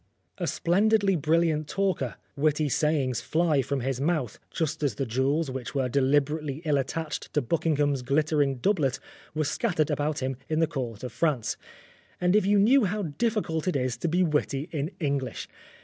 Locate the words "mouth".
4.01-4.39